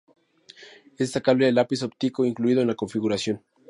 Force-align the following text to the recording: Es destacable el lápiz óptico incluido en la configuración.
Es 0.93 0.97
destacable 0.97 1.47
el 1.47 1.53
lápiz 1.53 1.83
óptico 1.83 2.25
incluido 2.25 2.61
en 2.63 2.67
la 2.69 2.73
configuración. 2.73 3.43